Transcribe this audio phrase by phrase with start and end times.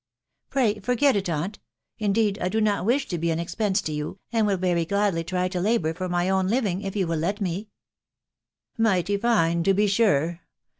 [0.47, 1.59] u Pray forget it, aunt!
[1.99, 6.81] Indeed Isbnot wishfto brsi expense to you, and will very gladly try.toiabomcifbr nuy owl .living,
[6.81, 7.67] if you will let me/'"
[8.89, 10.39] Mighty fine, to be sane